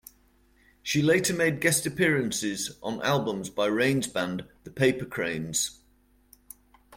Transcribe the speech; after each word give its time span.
She 0.81 1.03
later 1.03 1.31
made 1.31 1.61
guest 1.61 1.85
appearances 1.85 2.71
on 2.81 3.03
albums 3.03 3.51
by 3.51 3.67
Rain's 3.67 4.07
band, 4.07 4.45
the 4.63 4.71
Papercranes. 4.71 5.77